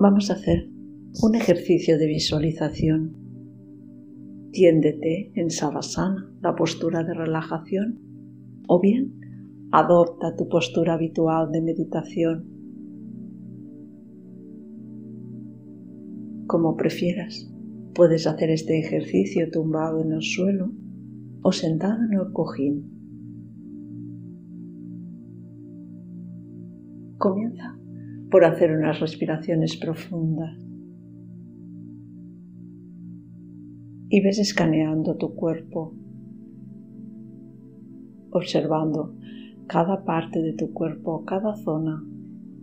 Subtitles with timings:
[0.00, 0.70] Vamos a hacer
[1.24, 3.16] un ejercicio de visualización.
[4.52, 7.98] Tiéndete en Savasana, la postura de relajación,
[8.68, 9.18] o bien
[9.72, 12.46] adopta tu postura habitual de meditación.
[16.46, 17.52] Como prefieras,
[17.92, 20.70] puedes hacer este ejercicio tumbado en el suelo
[21.42, 22.88] o sentado en el cojín.
[27.18, 27.76] Comienza
[28.30, 30.58] por hacer unas respiraciones profundas
[34.10, 35.94] y ves escaneando tu cuerpo,
[38.30, 39.14] observando
[39.66, 42.02] cada parte de tu cuerpo, cada zona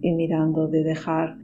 [0.00, 1.38] y mirando de dejar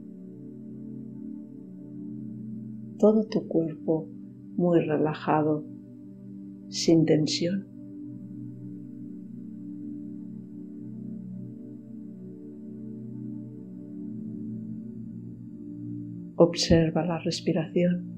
[2.97, 4.07] todo tu cuerpo
[4.55, 5.65] muy relajado,
[6.69, 7.67] sin tensión.
[16.49, 18.11] Observa la respiración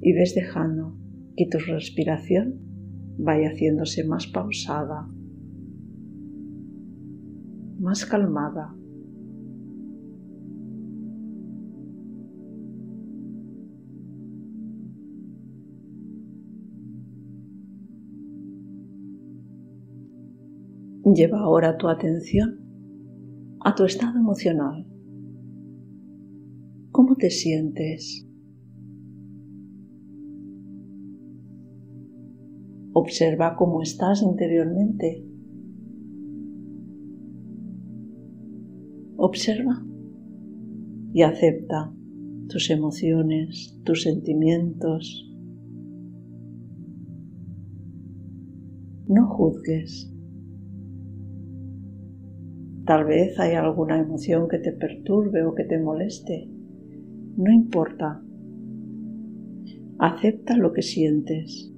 [0.00, 0.96] y ves dejando
[1.36, 2.60] que tu respiración
[3.18, 5.08] vaya haciéndose más pausada,
[7.80, 8.76] más calmada.
[21.12, 22.60] Lleva ahora tu atención
[23.64, 24.91] a tu estado emocional.
[27.22, 28.26] ¿Cómo te sientes?
[32.94, 35.24] Observa cómo estás interiormente.
[39.16, 39.86] Observa
[41.12, 41.94] y acepta
[42.48, 45.32] tus emociones, tus sentimientos.
[49.06, 50.12] No juzgues.
[52.84, 56.61] Tal vez hay alguna emoción que te perturbe o que te moleste.
[57.36, 58.22] No importa.
[59.98, 61.72] Acepta lo que sientes.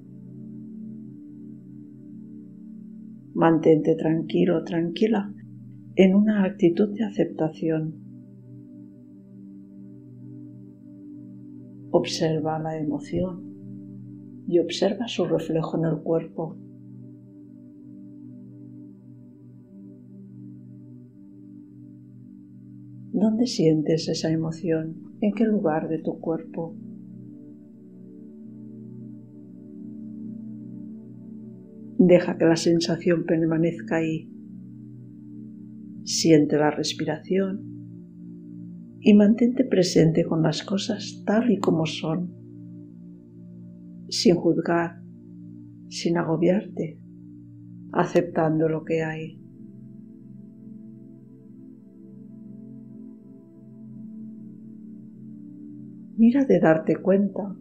[3.34, 5.32] Mantente tranquilo, tranquila,
[5.96, 7.94] en una actitud de aceptación.
[11.90, 13.54] Observa la emoción
[14.48, 16.56] y observa su reflejo en el cuerpo.
[23.24, 24.96] ¿Dónde sientes esa emoción?
[25.22, 26.76] ¿En qué lugar de tu cuerpo?
[31.96, 34.30] Deja que la sensación permanezca ahí.
[36.04, 37.62] Siente la respiración
[39.00, 42.30] y mantente presente con las cosas tal y como son,
[44.10, 45.00] sin juzgar,
[45.88, 47.00] sin agobiarte,
[47.90, 49.43] aceptando lo que hay.
[56.24, 57.54] Mira de darte cuenta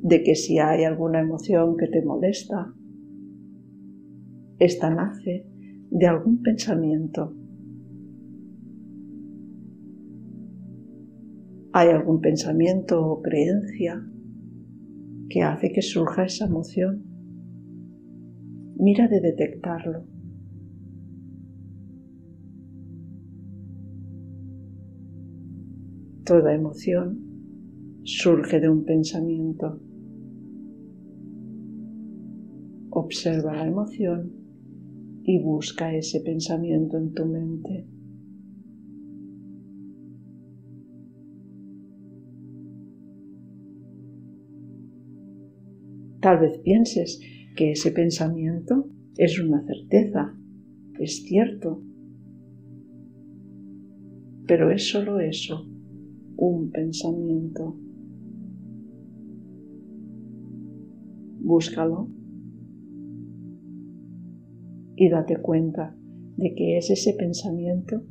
[0.00, 2.72] de que si hay alguna emoción que te molesta,
[4.58, 5.44] esta nace
[5.90, 7.34] de algún pensamiento.
[11.74, 14.02] Hay algún pensamiento o creencia
[15.28, 17.04] que hace que surja esa emoción.
[18.78, 20.06] Mira de detectarlo.
[26.24, 27.25] Toda emoción
[28.06, 29.80] surge de un pensamiento.
[32.90, 34.32] Observa la emoción
[35.24, 37.84] y busca ese pensamiento en tu mente.
[46.20, 47.20] Tal vez pienses
[47.56, 50.32] que ese pensamiento es una certeza,
[51.00, 51.82] es cierto,
[54.46, 55.66] pero es solo eso,
[56.36, 57.85] un pensamiento.
[61.40, 62.08] Búscalo
[64.96, 65.94] y date cuenta
[66.36, 68.02] de que es ese pensamiento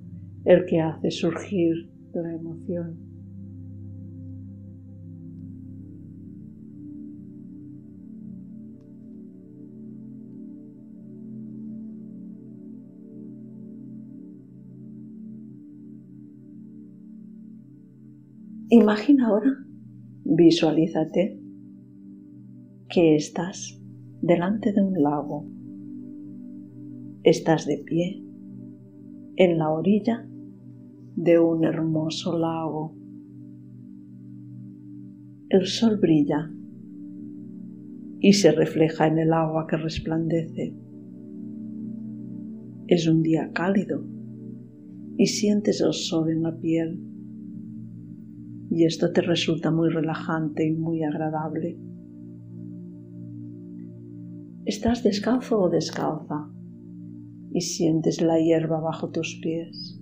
[0.45, 2.97] el que hace surgir la emoción.
[18.69, 19.51] Imagina ahora,
[20.25, 21.44] visualízate
[22.95, 23.77] que estás
[24.21, 25.45] delante de un lago.
[27.23, 28.23] Estás de pie
[29.35, 30.25] en la orilla
[31.17, 32.95] de un hermoso lago.
[35.49, 36.49] El sol brilla
[38.21, 40.73] y se refleja en el agua que resplandece.
[42.87, 44.05] Es un día cálido
[45.17, 46.97] y sientes el sol en la piel.
[48.69, 51.77] Y esto te resulta muy relajante y muy agradable.
[54.65, 56.49] Estás descalzo o descalza
[57.51, 60.01] y sientes la hierba bajo tus pies.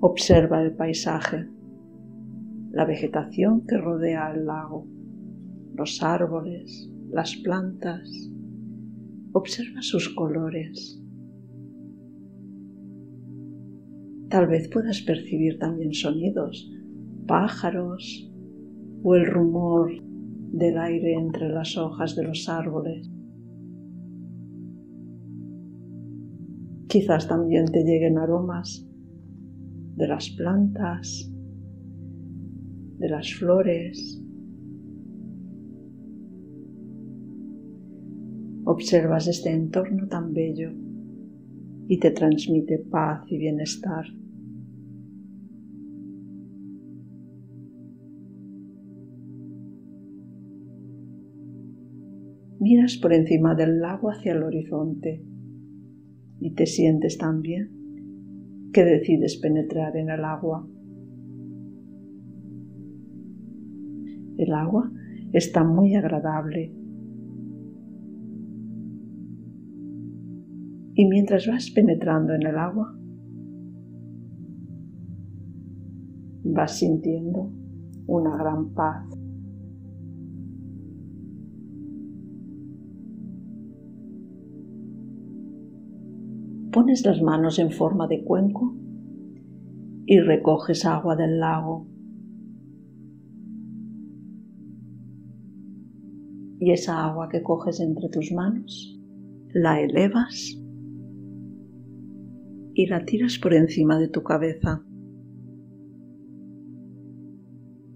[0.00, 1.46] Observa el paisaje,
[2.70, 4.86] la vegetación que rodea el lago,
[5.74, 8.08] los árboles, las plantas.
[9.32, 10.98] Observa sus colores.
[14.30, 16.72] Tal vez puedas percibir también sonidos,
[17.26, 18.32] pájaros
[19.02, 19.92] o el rumor
[20.52, 23.10] del aire entre las hojas de los árboles.
[26.88, 28.86] Quizás también te lleguen aromas
[29.96, 31.32] de las plantas,
[32.98, 34.22] de las flores.
[38.64, 40.70] Observas este entorno tan bello
[41.88, 44.06] y te transmite paz y bienestar.
[52.64, 55.22] Miras por encima del lago hacia el horizonte
[56.40, 57.68] y te sientes tan bien
[58.72, 60.66] que decides penetrar en el agua.
[64.38, 64.90] El agua
[65.34, 66.72] está muy agradable
[70.94, 72.98] y mientras vas penetrando en el agua,
[76.44, 77.52] vas sintiendo
[78.06, 79.13] una gran paz.
[86.74, 88.74] Pones las manos en forma de cuenco
[90.06, 91.86] y recoges agua del lago.
[96.58, 99.00] Y esa agua que coges entre tus manos
[99.52, 100.60] la elevas
[102.74, 104.84] y la tiras por encima de tu cabeza,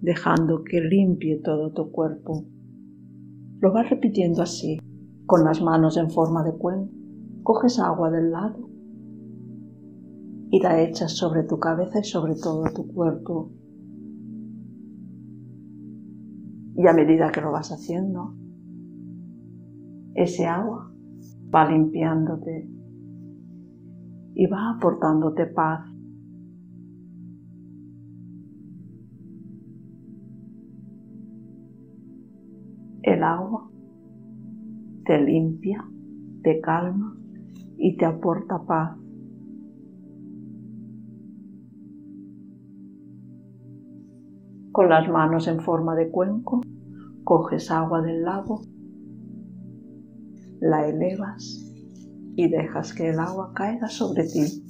[0.01, 2.47] dejando que limpie todo tu cuerpo.
[3.59, 4.79] Lo vas repitiendo así,
[5.27, 6.98] con las manos en forma de cuenco.
[7.49, 8.69] Coges agua del lado
[10.51, 13.55] y la echas sobre tu cabeza y sobre todo tu cuerpo.
[16.77, 18.35] Y a medida que lo vas haciendo,
[20.13, 20.93] ese agua
[21.55, 22.69] va limpiándote
[24.35, 25.87] y va aportándote paz.
[33.01, 33.71] El agua
[35.07, 35.83] te limpia,
[36.43, 37.18] te calma
[37.79, 38.99] y te aporta paz.
[44.73, 46.61] Con las manos en forma de cuenco,
[47.25, 48.61] coges agua del lago,
[50.61, 51.73] la elevas
[52.37, 54.63] y dejas que el agua caiga sobre ti.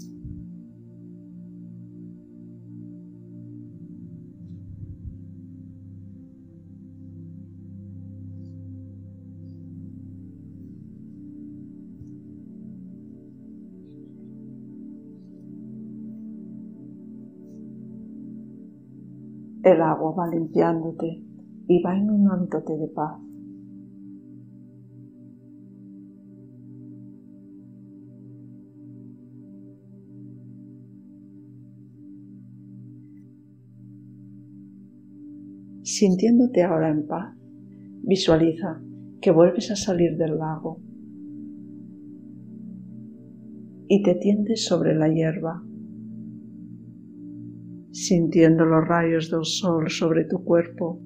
[19.69, 21.23] El agua va limpiándote
[21.69, 23.21] y va inundándote de paz.
[35.83, 37.37] Sintiéndote ahora en paz,
[38.05, 38.81] visualiza
[39.21, 40.81] que vuelves a salir del lago
[43.87, 45.63] y te tiendes sobre la hierba
[47.91, 51.01] sintiendo los rayos del sol sobre tu cuerpo,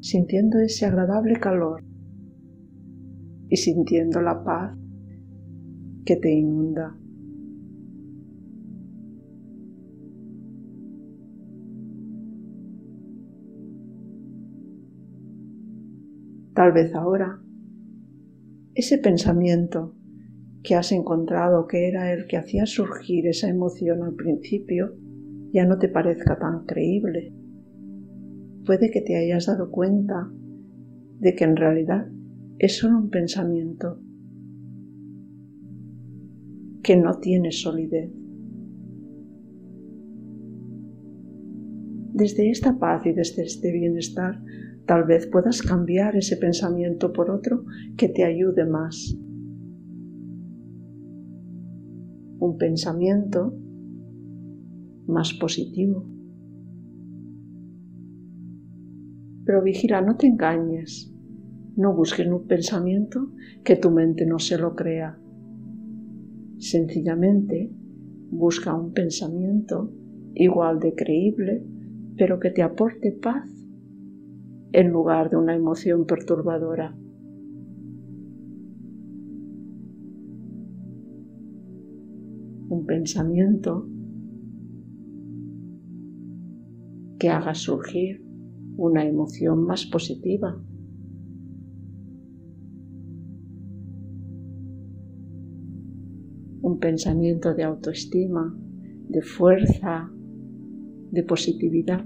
[0.00, 1.84] sintiendo ese agradable calor
[3.48, 4.76] y sintiendo la paz
[6.04, 6.96] que te inunda.
[16.54, 17.40] Tal vez ahora
[18.74, 19.94] ese pensamiento
[20.62, 24.96] que has encontrado que era el que hacía surgir esa emoción al principio,
[25.54, 27.32] ya no te parezca tan creíble.
[28.66, 30.28] Puede que te hayas dado cuenta
[31.20, 32.08] de que en realidad
[32.58, 34.00] es solo un pensamiento
[36.82, 38.10] que no tiene solidez.
[42.12, 44.42] Desde esta paz y desde este bienestar,
[44.86, 47.64] tal vez puedas cambiar ese pensamiento por otro
[47.96, 49.16] que te ayude más.
[52.40, 53.56] Un pensamiento
[55.06, 56.04] más positivo.
[59.44, 61.12] Pero vigila, no te engañes.
[61.76, 63.32] No busques un pensamiento
[63.64, 65.18] que tu mente no se lo crea.
[66.58, 67.70] Sencillamente
[68.30, 69.92] busca un pensamiento
[70.34, 71.64] igual de creíble,
[72.16, 73.48] pero que te aporte paz
[74.72, 76.96] en lugar de una emoción perturbadora.
[82.68, 83.86] Un pensamiento
[87.24, 88.22] que haga surgir
[88.76, 90.62] una emoción más positiva.
[96.60, 98.54] Un pensamiento de autoestima,
[99.08, 100.12] de fuerza,
[101.12, 102.04] de positividad.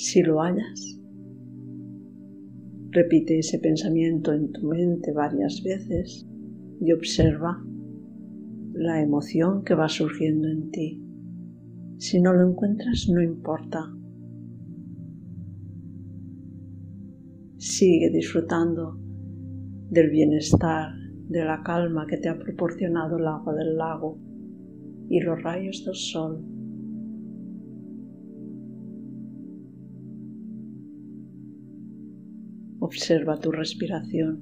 [0.00, 0.98] Si lo hallas.
[2.90, 6.26] Repite ese pensamiento en tu mente varias veces
[6.80, 7.62] y observa
[8.72, 11.04] la emoción que va surgiendo en ti.
[11.98, 13.94] Si no lo encuentras, no importa.
[17.58, 18.98] Sigue disfrutando
[19.90, 20.94] del bienestar,
[21.28, 24.18] de la calma que te ha proporcionado el agua del lago
[25.10, 26.59] y los rayos del sol.
[32.90, 34.32] Observa tu respiración.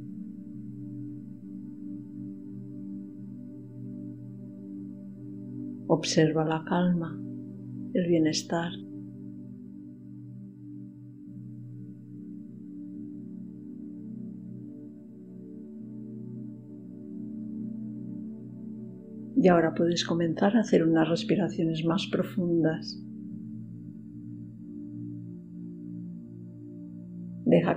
[5.87, 7.11] Observa la calma,
[7.93, 8.73] el bienestar.
[19.37, 23.08] Y ahora puedes comenzar a hacer unas respiraciones más profundas.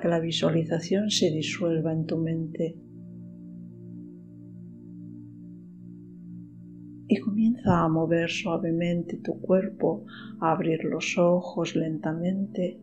[0.01, 2.75] Que la visualización se disuelva en tu mente.
[7.07, 10.05] Y comienza a mover suavemente tu cuerpo,
[10.39, 12.81] a abrir los ojos lentamente.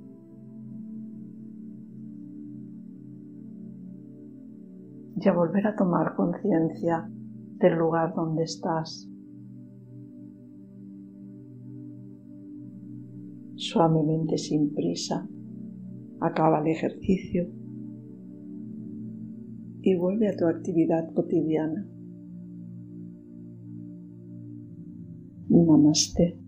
[5.16, 9.10] Y a volver a tomar conciencia del lugar donde estás.
[13.56, 15.28] Suavemente sin prisa
[16.20, 17.46] acaba el ejercicio
[19.82, 21.86] y vuelve a tu actividad cotidiana.
[25.48, 26.47] Namaste.